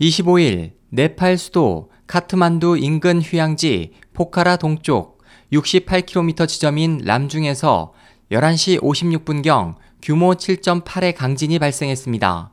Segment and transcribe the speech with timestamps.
[0.00, 5.22] 25일 네팔 수도 카트만두 인근 휴양지 포카라 동쪽
[5.52, 7.94] 68km 지점인 람중에서
[8.30, 12.52] 11시 56분경 규모 7.8의 강진이 발생했습니다.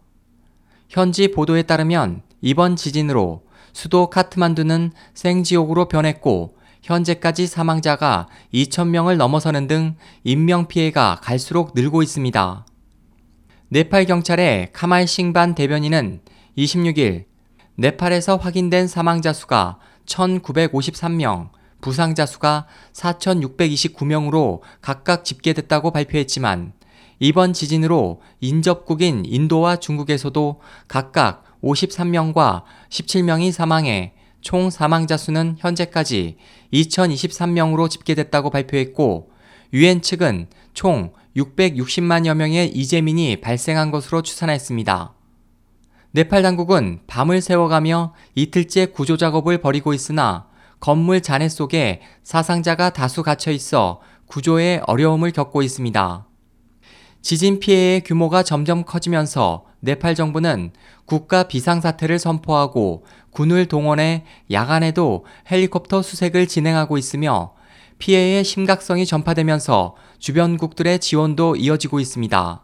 [0.89, 11.19] 현지 보도에 따르면 이번 지진으로 수도 카트만두는 생지옥으로 변했고 현재까지 사망자가 2,000명을 넘어서는 등 인명피해가
[11.21, 12.65] 갈수록 늘고 있습니다.
[13.69, 16.21] 네팔 경찰의 카말 싱반 대변인은
[16.57, 17.32] 26일
[17.75, 21.49] 네팔에서 확인된 사망자 수가 1,953명,
[21.81, 26.73] 부상자 수가 4,629명으로 각각 집계됐다고 발표했지만
[27.19, 36.37] 이번 지진으로 인접국인 인도와 중국에서도 각각 53명과 17명이 사망해 총 사망자 수는 현재까지
[36.73, 39.31] 2023명으로 집계됐다고 발표했고
[39.73, 45.13] 유엔 측은 총 660만여 명의 이재민이 발생한 것으로 추산했습니다.
[46.15, 50.45] 네팔 당국은 밤을 새워가며 이틀째 구조 작업을 벌이고 있으나
[50.79, 56.27] 건물 잔해 속에 사상자가 다수 갇혀 있어 구조에 어려움을 겪고 있습니다.
[57.23, 60.73] 지진 피해의 규모가 점점 커지면서 네팔 정부는
[61.05, 67.55] 국가 비상사태를 선포하고 군을 동원해 야간에도 헬리콥터 수색을 진행하고 있으며
[67.97, 72.63] 피해의 심각성이 전파되면서 주변국들의 지원도 이어지고 있습니다.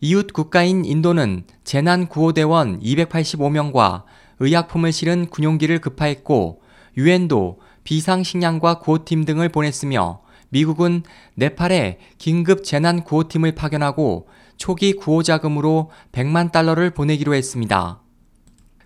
[0.00, 4.04] 이웃 국가인 인도는 재난 구호대원 285명과
[4.40, 6.62] 의약품을 실은 군용기를 급파했고
[6.96, 11.02] 유엔도 비상식량과 구호팀 등을 보냈으며 미국은
[11.34, 18.00] 네팔에 긴급 재난 구호팀을 파견하고 초기 구호 자금으로 100만 달러를 보내기로 했습니다.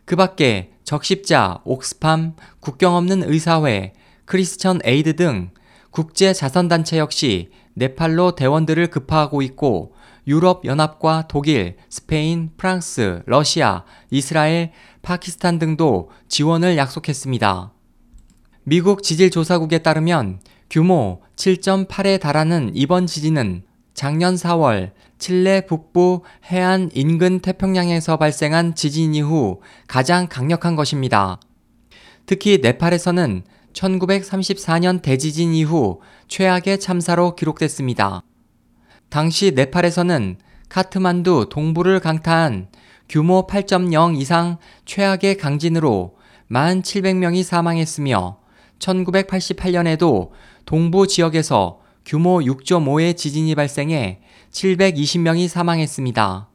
[0.04, 3.92] 그 밖에 적십자, 옥스팜, 국경 없는 의사회,
[4.24, 5.50] 크리스천 에이드 등
[5.90, 9.94] 국제 자선단체 역시 네팔로 대원들을 급파하고 있고
[10.28, 17.72] 유럽 연합과 독일, 스페인, 프랑스, 러시아, 이스라엘, 파키스탄 등도 지원을 약속했습니다.
[18.64, 23.62] 미국 지질조사국에 따르면 규모 7.8에 달하는 이번 지진은
[23.94, 31.40] 작년 4월 칠레 북부 해안 인근 태평양에서 발생한 지진 이후 가장 강력한 것입니다.
[32.26, 38.22] 특히 네팔에서는 1934년 대지진 이후 최악의 참사로 기록됐습니다.
[39.08, 40.36] 당시 네팔에서는
[40.68, 42.68] 카트만두 동부를 강타한
[43.08, 46.16] 규모 8.0 이상 최악의 강진으로
[46.50, 48.38] 1,700명이 사망했으며
[48.78, 50.30] 1988년에도
[50.66, 54.20] 동부 지역에서 규모 6.5의 지진이 발생해
[54.50, 56.48] 720명이 사망했습니다.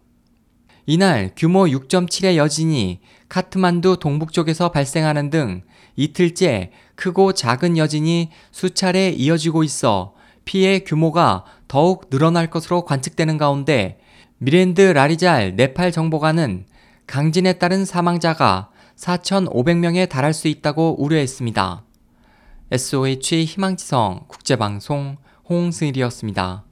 [0.85, 3.00] 이날 규모 6.7의 여진이
[3.30, 5.64] 카트만두 동북쪽에서 발생하는 등
[5.96, 10.14] 이틀째 크고 작은 여진이 수차례 이어지고 있어
[10.45, 13.99] 피해 규모가 더욱 늘어날 것으로 관측되는 가운데
[14.37, 16.65] 미랜드 라리잘 네팔 정보관은
[17.07, 21.83] 강진에 따른 사망자가 4,500명에 달할 수 있다고 우려했습니다.
[22.71, 25.17] SOH 희망지성 국제방송
[25.49, 26.63] 홍승일이었습니다.